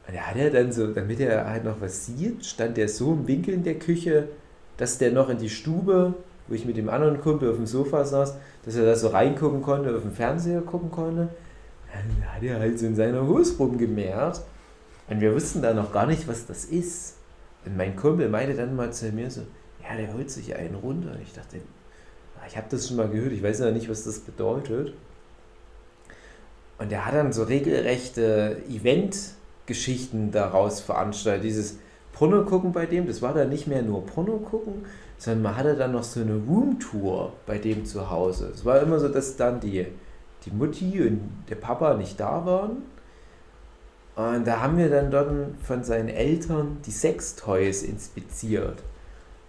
[0.07, 3.13] Und da hat er dann so, damit er halt noch was sieht, stand der so
[3.13, 4.29] im Winkel in der Küche,
[4.77, 6.15] dass der noch in die Stube,
[6.47, 8.35] wo ich mit dem anderen Kumpel auf dem Sofa saß,
[8.65, 11.29] dass er da so reingucken konnte, auf dem Fernseher gucken konnte.
[11.93, 14.41] Dann hat er halt so in seiner Hose rumgemehrt.
[15.09, 17.15] Und wir wussten da noch gar nicht, was das ist.
[17.65, 19.41] Und mein Kumpel meinte dann mal zu mir so,
[19.81, 21.11] ja, der holt sich einen runter.
[21.11, 21.57] Und ich dachte,
[22.47, 24.93] Ich habe das schon mal gehört, ich weiß ja nicht, was das bedeutet.
[26.79, 28.57] Und der hat dann so regelrechte
[29.69, 31.45] Event-Geschichten daraus veranstaltet.
[31.45, 31.77] Dieses
[32.13, 34.85] Porno gucken bei dem, das war dann nicht mehr nur Porno gucken,
[35.17, 38.51] sondern man hatte dann noch so eine Roomtour bei dem zu Hause.
[38.53, 39.85] Es war immer so, dass dann die,
[40.45, 42.83] die Mutti und der Papa nicht da waren.
[44.15, 45.31] Und da haben wir dann dort
[45.63, 48.83] von seinen Eltern die Sextoys inspiziert.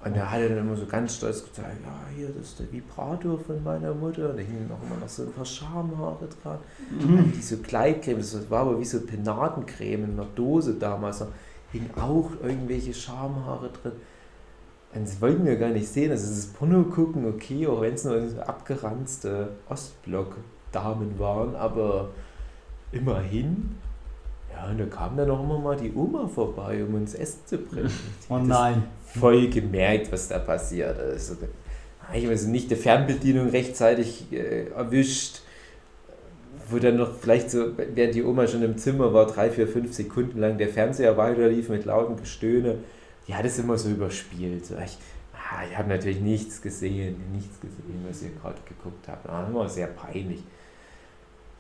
[0.03, 2.73] Und da hat er dann immer so ganz stolz gesagt, ja, hier, das ist der
[2.73, 4.31] Vibrator von meiner Mutter.
[4.31, 6.59] Und da hingen noch immer noch so ein paar Schamhaare dran.
[6.91, 7.33] Mhm.
[7.37, 11.19] Diese Gleitcreme, das war aber wie so Penatencreme in einer Dose damals.
[11.19, 11.29] Da
[11.71, 13.93] hingen auch irgendwelche Schamhaare drin.
[14.95, 16.11] Und das wollten wir gar nicht sehen.
[16.11, 22.09] Also das Porno gucken, okay, auch wenn es nur so abgeranzte Ostblock-Damen waren, aber
[22.93, 23.77] immerhin.
[24.53, 27.59] Ja, und da kam dann auch immer mal die Oma vorbei, um uns Essen zu
[27.59, 27.91] bringen.
[28.29, 28.83] Oh Das- nein.
[29.19, 31.31] Voll gemerkt, was da passiert ist.
[31.31, 31.47] Also,
[32.13, 35.43] ich weiß nicht, die Fernbedienung rechtzeitig äh, erwischt,
[36.69, 39.93] wo dann noch vielleicht so, während die Oma schon im Zimmer war, drei, vier, fünf
[39.93, 42.79] Sekunden lang der Fernseher weiterlief mit lautem Gestöhne.
[43.27, 44.65] Die hat es immer so überspielt.
[44.85, 44.99] Ich,
[45.35, 49.29] ah, ich habe natürlich nichts gesehen, nichts gesehen, was ihr gerade geguckt habt.
[49.29, 50.43] Ah, immer sehr peinlich.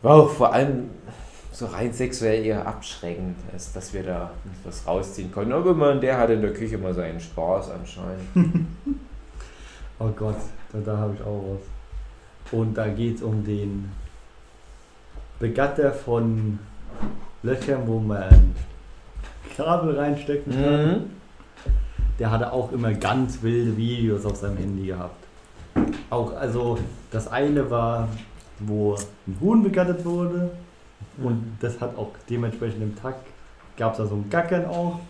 [0.03, 0.91] Auch vor allem
[1.53, 4.31] so rein sexuell eher abschreckend, als dass wir da
[4.65, 5.53] was rausziehen konnten.
[5.53, 8.67] Aber man, der hatte in der Küche mal seinen Spaß anscheinend.
[10.03, 10.37] Oh Gott,
[10.73, 12.59] da, da habe ich auch was.
[12.59, 13.91] Und da geht es um den
[15.39, 16.59] Begatter von
[17.43, 18.55] Löchern, wo man
[19.55, 20.87] Kabel reinstecken kann.
[20.87, 21.11] Mhm.
[22.19, 25.23] Der hatte auch immer ganz wilde Videos auf seinem Handy gehabt.
[26.09, 26.79] Auch, also
[27.11, 28.09] das eine war,
[28.59, 28.95] wo
[29.27, 30.51] ein Huhn begattet wurde.
[31.19, 33.27] Und das hat auch dementsprechend im Takt,
[33.77, 35.01] gab es da so ein Gackern auch.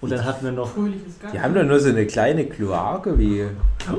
[0.00, 0.70] Und dann hatten wir noch.
[1.32, 3.46] Die haben doch nur so eine kleine Kloake wie.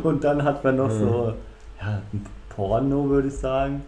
[0.01, 0.99] Und dann hat man noch Mhm.
[0.99, 1.33] so
[1.79, 3.83] ja, ein Porno, würde ich sagen,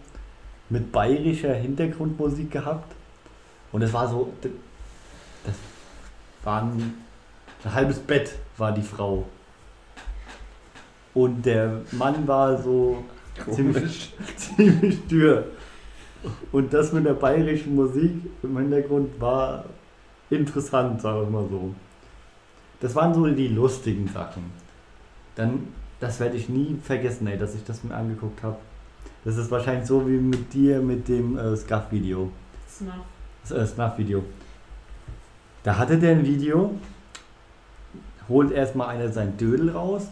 [0.70, 2.92] mit bayerischer Hintergrundmusik gehabt.
[3.72, 4.52] Und das war so, das
[6.44, 6.94] war ein,
[7.64, 9.26] ein halbes Bett, war die Frau.
[11.16, 13.04] Und der Mann war so
[13.52, 15.46] ziemlich, ziemlich dürr.
[16.52, 19.66] Und das mit der bayerischen Musik im Hintergrund war
[20.30, 21.74] interessant, sagen wir mal so.
[22.80, 24.52] Das waren so die lustigen Sachen.
[25.36, 25.68] Dann,
[26.00, 28.58] das werde ich nie vergessen, ey, dass ich das mir angeguckt habe.
[29.26, 32.30] Das ist wahrscheinlich so wie mit dir mit dem äh, Scuff-Video.
[32.70, 32.94] Snuff.
[33.42, 34.24] Das äh, Snuff-Video.
[35.64, 36.72] Da hatte der ein Video,
[38.28, 40.08] holt erstmal einer sein Dödel raus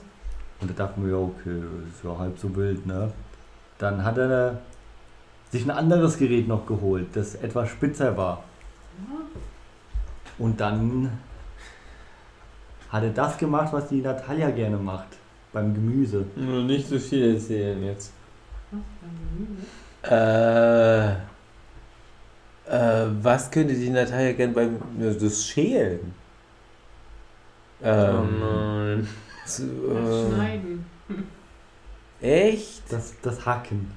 [0.62, 3.12] und da dachten wir, ja, okay, das ist ja halb so wild, ne?
[3.80, 4.62] Dann hat er
[5.52, 8.44] sich ein anderes Gerät noch geholt, das etwas spitzer war.
[10.38, 11.12] Und dann
[12.90, 15.08] hat er das gemacht, was die Natalia gerne macht,
[15.54, 16.26] beim Gemüse.
[16.36, 18.12] Nur nicht so viel erzählen jetzt.
[18.72, 18.82] Was?
[19.02, 19.68] Beim Gemüse?
[20.04, 21.12] Äh,
[22.74, 24.78] äh, was könnte die Natalia gern beim.
[25.00, 26.14] ja, Das Schälen?
[27.82, 29.08] oh Ähm, nein.
[29.46, 30.86] so, Das äh, Schneiden.
[32.22, 32.84] echt?
[32.90, 33.92] Das, das Hacken.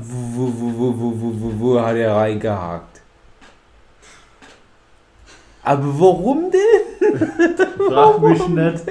[0.00, 3.02] Wo, wo, wo, wo, hat er reingehakt?
[5.62, 7.56] Aber warum denn?
[7.88, 8.84] Frag mich nicht.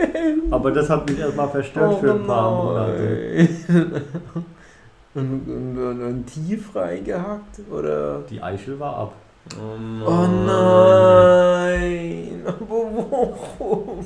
[0.51, 3.49] Aber das hat mich erstmal verstört für ein paar Monate.
[5.15, 7.59] Und, und, und, und tief reingehakt?
[7.71, 8.19] Oder?
[8.29, 9.13] Die Eichel war ab.
[9.55, 10.03] Oh nein.
[10.05, 12.41] Oh nein!
[12.45, 13.09] Aber
[13.59, 14.05] warum?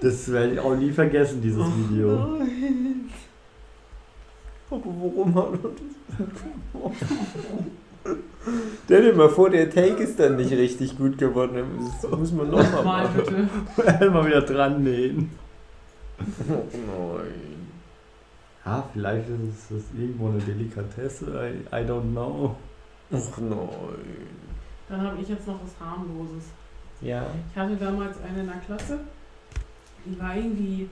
[0.00, 2.08] Das werde ich auch nie vergessen, dieses Oh Video.
[2.38, 3.10] Nein.
[4.70, 6.92] Aber warum hat er das?
[8.84, 11.64] Stell dir mal vor, der Take ist dann nicht richtig gut geworden.
[12.02, 13.48] Das muss man nochmal Mal machen.
[13.76, 14.10] bitte.
[14.10, 15.30] Mal wieder dran nähen.
[16.48, 17.54] Oh nein.
[18.64, 21.26] Ja, vielleicht ist es irgendwo eine Delikatesse.
[21.26, 22.56] I, I don't know.
[23.12, 23.58] Ach nein.
[24.88, 26.44] Dann habe ich jetzt noch was harmloses.
[27.00, 27.26] Ja.
[27.50, 29.00] Ich hatte damals eine in der Klasse,
[30.04, 30.88] die war irgendwie,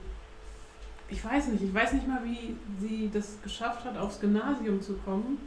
[1.13, 4.93] ich weiß nicht, ich weiß nicht mal, wie sie das geschafft hat, aufs Gymnasium zu
[4.97, 5.37] kommen,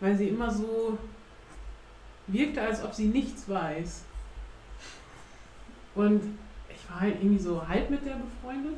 [0.00, 0.96] weil sie immer so
[2.26, 4.02] wirkte, als ob sie nichts weiß.
[5.94, 6.22] Und
[6.70, 8.76] ich war halt irgendwie so halb mit der befreundet.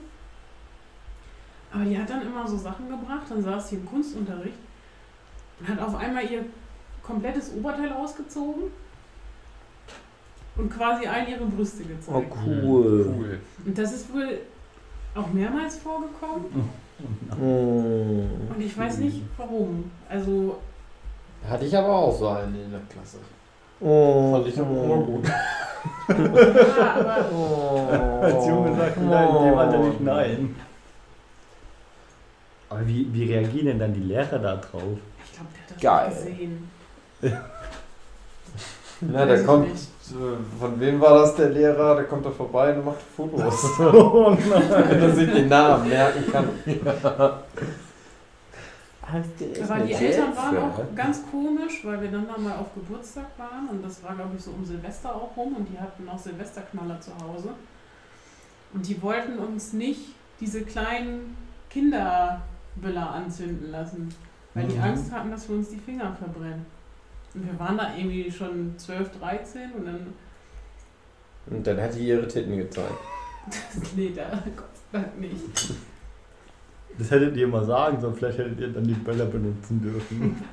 [1.72, 4.58] Aber die hat dann immer so Sachen gebracht, dann saß sie im Kunstunterricht
[5.60, 6.44] und hat auf einmal ihr
[7.02, 8.64] komplettes Oberteil ausgezogen
[10.56, 12.32] und quasi all ihre Brüste Oh gezeigt.
[12.44, 13.14] cool.
[13.16, 13.40] Cool.
[13.64, 14.40] Und das ist wohl
[15.14, 16.70] auch mehrmals vorgekommen
[17.40, 17.44] Oh.
[18.54, 19.90] und ich weiß nicht warum.
[20.08, 20.58] Also
[21.48, 23.16] Hatte ich aber auch so einen in der Klasse.
[23.80, 24.32] Oh.
[24.34, 25.26] Fand ich aber immer gut.
[25.26, 27.88] Ja, aber Oh.
[28.20, 30.56] Als Junge sagt nein, in dem Alter nicht nein.
[32.68, 34.82] Aber wie, wie reagieren denn dann die Lehrer da drauf?
[35.24, 36.08] ich glaube, der hat das Geil.
[36.10, 36.70] gesehen.
[39.00, 39.70] Na, da kommt.
[39.70, 39.88] nicht.
[40.12, 41.96] Äh, Von wem war das der Lehrer?
[41.96, 43.64] Der kommt da vorbei und macht Fotos.
[43.80, 44.62] Oh nein.
[44.88, 46.48] Wenn er sich den Namen merken kann.
[49.02, 53.68] Aber die Eltern waren auch ganz komisch, weil wir dann da mal auf Geburtstag waren
[53.70, 57.00] und das war, glaube ich, so um Silvester auch rum und die hatten auch Silvesterknaller
[57.00, 57.48] zu Hause.
[58.72, 61.36] Und die wollten uns nicht diese kleinen
[61.70, 64.14] Kinderböller anzünden lassen,
[64.54, 64.84] weil die Mhm.
[64.84, 66.64] Angst hatten, dass wir uns die Finger verbrennen.
[67.34, 70.06] Und wir waren da irgendwie schon 12, 13 und dann,
[71.46, 72.98] Und dann hat die ihre Titten gezeigt.
[73.96, 75.74] nee, da, Gott sei Dank nicht.
[76.98, 80.36] Das hättet ihr mal sagen sollen, vielleicht hättet ihr dann die Böller benutzen dürfen.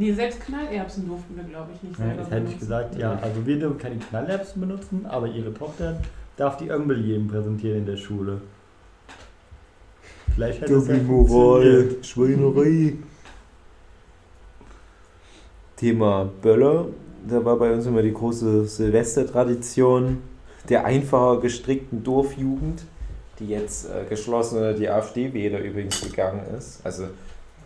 [0.00, 3.18] Nee, selbst Knallerbsen durften wir, glaube ich, nicht Ja, selber Jetzt hätte ich gesagt, ja,
[3.20, 6.00] also wir dürfen keine Knallerbsen benutzen, aber ihre Tochter
[6.36, 8.40] darf die Ömbel jedem präsentieren in der Schule.
[10.36, 12.06] Vielleicht hätte es ja funktioniert.
[12.06, 12.94] Schweinerei.
[15.78, 16.86] Thema Böller.
[17.28, 20.22] Da war bei uns immer die große Silvestertradition
[20.68, 22.82] der einfacher gestrickten Dorfjugend,
[23.38, 26.80] die jetzt äh, geschlossen unter die AfD-Wähler übrigens gegangen ist.
[26.84, 27.04] Also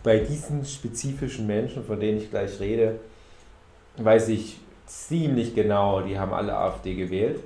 [0.03, 2.99] bei diesen spezifischen Menschen, von denen ich gleich rede,
[3.97, 7.39] weiß ich ziemlich genau, die haben alle AfD gewählt.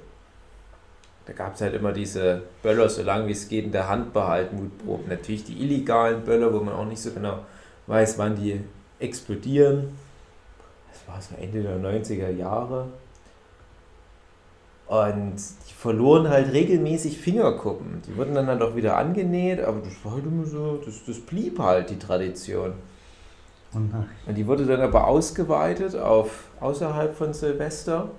[1.26, 4.14] Da gab es halt immer diese Böller, so lange wie es geht, in der Hand
[4.14, 5.10] behalten, Mutproben.
[5.10, 7.40] Natürlich die illegalen Böller, wo man auch nicht so genau
[7.88, 8.62] weiß, wann die
[9.00, 9.90] explodieren.
[11.08, 12.88] War so Ende der 90er Jahre.
[14.88, 18.02] Und die verloren halt regelmäßig Fingerkuppen.
[18.08, 21.20] Die wurden dann halt auch wieder angenäht, aber das war halt immer so, das, das
[21.20, 22.74] blieb halt die Tradition.
[24.26, 28.10] Und die wurde dann aber ausgeweitet auf außerhalb von Silvester.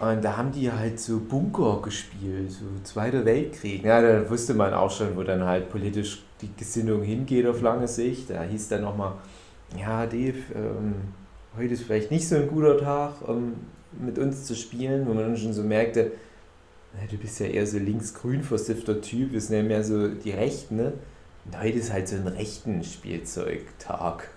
[0.00, 3.84] Und da haben die halt so Bunker gespielt, so Zweiter Weltkrieg.
[3.84, 7.88] Ja, da wusste man auch schon, wo dann halt politisch die Gesinnung hingeht auf lange
[7.88, 8.30] Sicht.
[8.30, 9.14] Da hieß dann nochmal,
[9.76, 10.94] ja Dave, ähm,
[11.56, 13.54] heute ist vielleicht nicht so ein guter Tag, um
[13.92, 16.12] mit uns zu spielen, wo man dann schon so merkte,
[16.94, 20.30] na, du bist ja eher so links-grün versiffter Typ, wir sind ja mehr so die
[20.30, 20.92] Rechten, ne?
[21.44, 24.28] Und heute ist halt so ein rechten Spielzeugtag.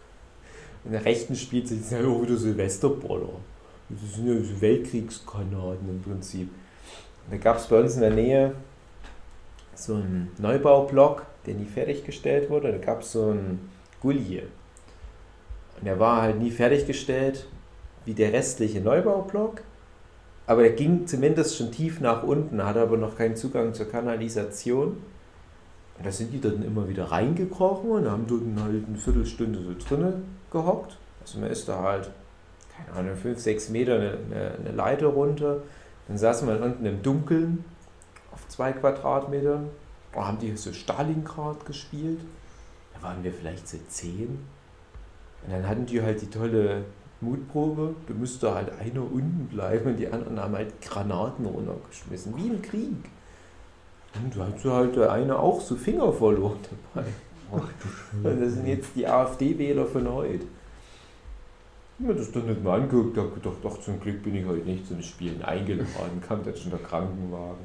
[0.83, 3.33] Und der rechten Spielzeug ist ja auch wieder Silvesterboller.
[3.89, 6.49] Das sind ja so Weltkriegsgranaten im Prinzip.
[7.25, 8.55] Und da gab es bei uns in der Nähe
[9.75, 12.71] so einen Neubaublock, der nie fertiggestellt wurde.
[12.71, 14.43] Da gab es so einen Gully.
[15.81, 17.47] Und der war halt nie fertiggestellt
[18.05, 19.61] wie der restliche Neubaublock.
[20.45, 24.97] Aber der ging zumindest schon tief nach unten, hatte aber noch keinen Zugang zur Kanalisation.
[25.97, 29.73] Und da sind die dann immer wieder reingekrochen und haben dort halt eine Viertelstunde so
[29.87, 30.97] drinnen gehockt.
[31.21, 32.11] Also man ist da halt,
[32.75, 34.17] keine Ahnung, 5, 6 Meter eine,
[34.59, 35.57] eine, Leiter runter.
[36.07, 37.63] Dann saß man unten im Dunkeln
[38.31, 39.69] auf zwei Quadratmetern.
[40.13, 42.19] Da haben die so Stalingrad gespielt.
[42.95, 44.39] Da waren wir vielleicht so 10.
[45.45, 46.83] Und dann hatten die halt die tolle
[47.21, 47.95] Mutprobe.
[48.07, 52.35] Du müsste halt einer unten bleiben und die anderen haben halt Granaten runtergeschmissen.
[52.37, 53.09] Wie im Krieg.
[54.15, 56.59] Und da hat halt der eine auch so Finger verloren
[56.93, 57.07] dabei.
[57.51, 60.45] Ach Und das sind jetzt die AfD-Wähler von heute.
[61.99, 64.45] Ich habe mir das dann nicht mal angeguckt, habe gedacht, doch zum Glück bin ich
[64.45, 67.59] heute nicht zum Spielen eingeladen, kam dann schon der Krankenwagen.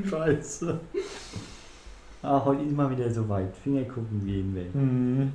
[0.08, 0.80] Scheiße.
[2.24, 3.54] Ah, heute ist mal wieder so weit.
[3.56, 4.72] Finger gucken gehen weg.
[4.72, 5.32] Mhm.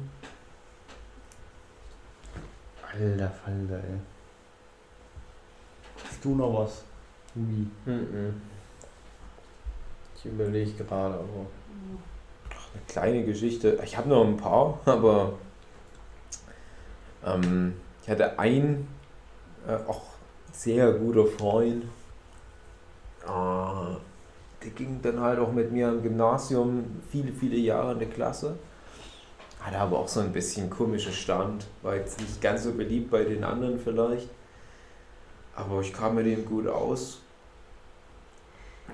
[2.81, 3.99] Alter Falter, ey.
[6.05, 6.83] Hast du noch was?
[7.35, 7.67] Hugi?
[7.85, 8.41] Mhm.
[10.15, 11.45] Ich überlege gerade, aber.
[12.73, 13.77] Eine kleine Geschichte.
[13.83, 15.33] Ich habe noch ein paar, aber
[17.25, 18.87] ähm, ich hatte einen
[19.67, 20.03] äh, auch
[20.53, 21.83] sehr guter Freund.
[23.25, 23.97] Äh,
[24.63, 28.57] der ging dann halt auch mit mir im Gymnasium viele, viele Jahre in der Klasse.
[29.59, 31.67] Hatte aber auch so ein bisschen komische Stand.
[31.81, 34.29] War jetzt nicht ganz so beliebt bei den anderen vielleicht.
[35.55, 37.21] Aber ich kam mit dem gut aus.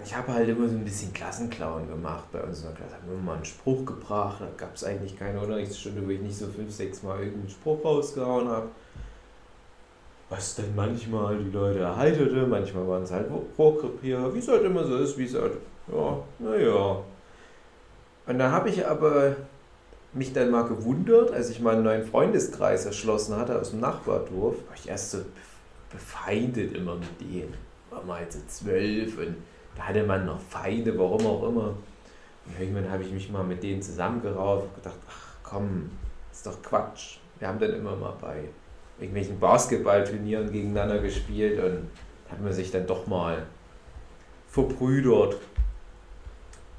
[0.03, 2.95] Ich habe halt immer so ein bisschen Klassenclown gemacht bei uns in der Klasse.
[2.95, 4.41] Haben immer mal einen Spruch gebracht.
[4.41, 7.83] Da gab es eigentlich keine Unterrichtsstunde, wo ich nicht so fünf, sechs Mal irgendeinen Spruch
[7.85, 8.69] rausgehauen habe.
[10.35, 14.83] Was dann manchmal die Leute erheiterte, manchmal waren es halt Rohrkrepierer, wie es halt immer
[14.83, 15.53] so ist, wie es halt,
[15.87, 16.97] ja, naja.
[18.25, 19.35] Und dann habe ich aber
[20.11, 24.75] mich dann mal gewundert, als ich meinen neuen Freundeskreis erschlossen hatte aus dem Nachbardorf, war
[24.75, 25.19] ich erst so
[25.91, 27.53] befeindet immer mit denen.
[27.91, 29.35] War mal so zwölf und
[29.77, 31.75] da hatte man noch Feinde, warum auch immer.
[32.47, 35.91] Und irgendwann habe ich mich mal mit denen zusammengerauft und gedacht, ach komm,
[36.31, 37.17] ist doch Quatsch.
[37.37, 38.45] Wir haben dann immer mal bei
[38.99, 41.89] irgendwelchen Basketballturnieren gegeneinander gespielt und
[42.29, 43.43] hat man sich dann doch mal
[44.49, 45.35] verbrüdert.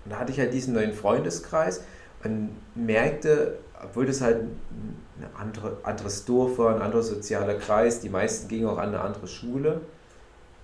[0.05, 1.85] Und da hatte ich halt diesen neuen Freundeskreis
[2.23, 4.97] und merkte, obwohl das halt ein
[5.37, 9.27] andere, anderes Dorf war, ein anderer sozialer Kreis, die meisten gingen auch an eine andere
[9.27, 9.81] Schule,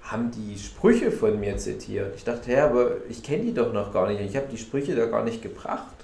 [0.03, 2.15] haben die Sprüche von mir zitiert.
[2.17, 4.21] Ich dachte, ja, aber ich kenne die doch noch gar nicht.
[4.21, 5.95] Ich habe die Sprüche da gar nicht gebracht.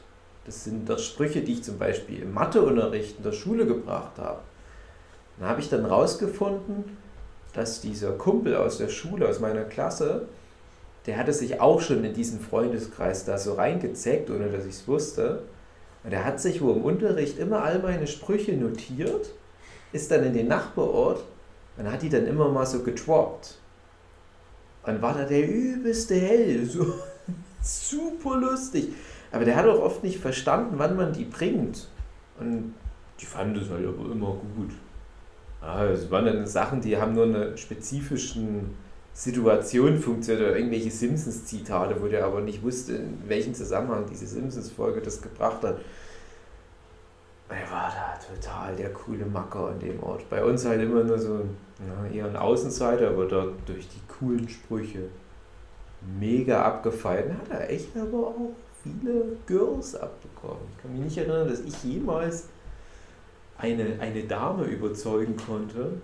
[0.44, 4.40] Das sind doch Sprüche, die ich zum Beispiel im Matheunterricht in der Schule gebracht habe.
[5.38, 6.96] Dann habe ich dann rausgefunden,
[7.52, 10.28] dass dieser Kumpel aus der Schule, aus meiner Klasse,
[11.06, 14.88] der hatte sich auch schon in diesen Freundeskreis da so reingezeckt, ohne dass ich es
[14.88, 15.42] wusste.
[16.04, 19.30] Und er hat sich wohl im Unterricht immer all meine Sprüche notiert,
[19.92, 21.24] ist dann in den Nachbarort
[21.76, 23.58] und hat die dann immer mal so getroppt.
[24.84, 26.70] Und war da der übelste Held.
[27.60, 28.92] So, super lustig.
[29.32, 31.88] Aber der hat auch oft nicht verstanden, wann man die bringt.
[32.38, 32.74] Und
[33.20, 34.70] die fanden das halt aber immer gut.
[35.62, 38.76] Es waren dann Sachen, die haben nur eine spezifischen
[39.12, 45.00] Situation funktioniert oder irgendwelche Simpsons-Zitate, wo der aber nicht wusste, in welchem Zusammenhang diese Simpsons-Folge
[45.00, 45.78] das gebracht hat.
[47.48, 50.28] Er war da total der coole Macker an dem Ort.
[50.28, 51.40] Bei uns halt immer nur so
[51.78, 55.08] ja, eher ein Außenseiter, aber dort durch die coolen Sprüche
[56.18, 57.38] mega abgefallen.
[57.38, 58.50] Hat er echt aber auch
[58.82, 60.62] viele Girls abbekommen.
[60.76, 62.48] Ich kann mich nicht erinnern, dass ich jemals
[63.58, 66.00] eine, eine Dame überzeugen konnte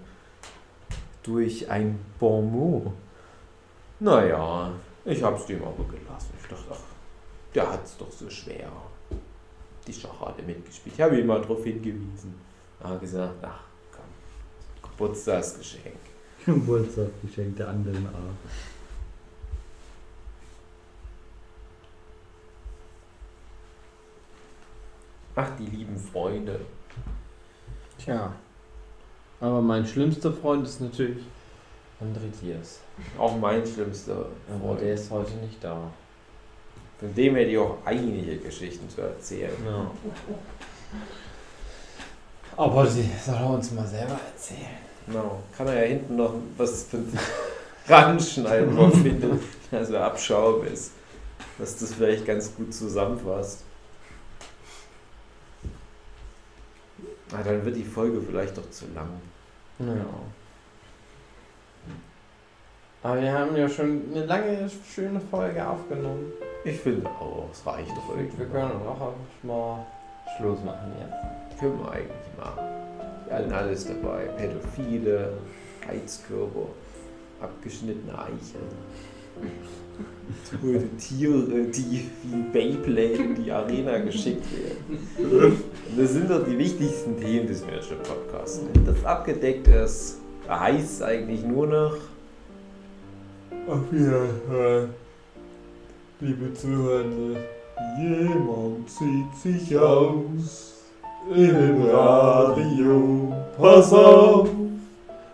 [1.23, 2.93] durch ein Bon mot.
[4.01, 4.73] Naja,
[5.05, 6.33] ich hab's dem aber gelassen.
[6.41, 6.81] Ich dachte, ach,
[7.55, 8.71] der hat's doch so schwer.
[9.87, 10.95] Die Schachade mitgespielt.
[10.95, 12.35] Ich habe ihn mal darauf hingewiesen.
[12.81, 13.61] Er hat gesagt, ach
[13.93, 15.97] komm, Geburtstagsgeschenk.
[16.47, 18.37] Geburtstagsgeschenk der anderen Art.
[25.35, 26.61] Ach, die lieben Freunde.
[27.99, 28.33] Tja.
[29.41, 31.19] Aber mein schlimmster Freund ist natürlich
[32.01, 32.81] André Diaz.
[33.19, 34.81] Auch mein schlimmster Aber Freund.
[34.81, 35.91] der ist heute nicht da.
[36.99, 39.51] Von dem hätte ich auch einige Geschichten zu erzählen.
[39.67, 39.91] Ja.
[42.57, 44.79] Aber sie soll er uns mal selber erzählen.
[45.07, 45.41] Genau.
[45.57, 46.99] Kann er ja hinten noch was für
[47.93, 50.93] ranschneiden, wo er findet, also Abschaum ist.
[51.59, 53.65] Dass das vielleicht ganz gut zusammenfasst.
[57.35, 59.09] Ah, dann wird die Folge vielleicht doch zu lang.
[59.79, 60.05] Ja.
[63.03, 66.33] Aber wir haben ja schon eine lange, schöne Folge aufgenommen.
[66.65, 68.45] Ich finde auch, es reicht doch Wir irgendwie.
[68.45, 69.87] können auch mal
[70.37, 71.59] Schluss machen jetzt.
[71.59, 72.65] Können wir eigentlich machen.
[73.27, 74.27] Wir hatten alles dabei.
[74.37, 75.33] Pädophile,
[75.89, 76.69] Heizkörper,
[77.41, 78.63] abgeschnittene Eichen.
[80.51, 85.63] Tote Tiere, die wie Beyblade in die Arena geschickt werden.
[85.97, 88.61] Das sind doch die wichtigsten Themen des Manager Podcasts.
[88.73, 90.19] Wenn das abgedeckt ist,
[90.49, 91.97] heißt es eigentlich nur noch.
[93.69, 94.91] Auf Wiederhören,
[96.21, 97.37] liebe Zuhörende.
[98.01, 100.75] Jemand zieht sich aus
[101.35, 103.33] im Radio.
[103.57, 104.49] Pass auf,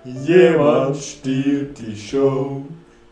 [0.05, 2.63] jemand stiehlt die Show.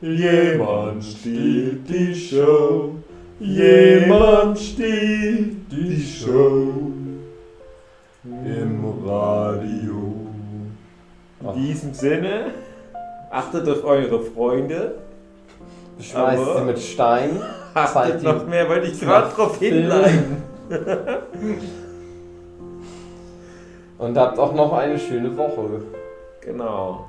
[0.06, 2.92] Jemand stiehlt die Show.
[3.40, 6.68] Jemand stiehlt die Show
[8.24, 10.14] im Radio.
[11.42, 12.52] In diesem Sinne,
[13.30, 14.94] achtet auf eure Freunde.
[15.98, 17.30] Beschmeißt Aber- sie mit Stein.
[17.74, 20.36] Achtet noch mehr, wollte ich gerade drauf hinleiten.
[23.98, 25.82] Und habt auch noch eine schöne Woche.
[26.40, 27.06] Genau.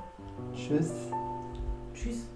[0.56, 0.92] Tschüss.
[1.94, 2.27] Tschüss.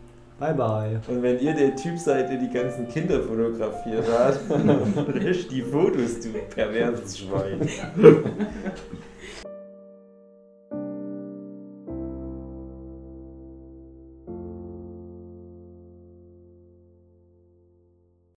[0.42, 1.00] Bye bye.
[1.08, 4.40] Und wenn ihr der Typ seid, der die ganzen Kinder fotografiert hat,
[5.14, 7.70] löscht die Fotos, du perverses Schwein.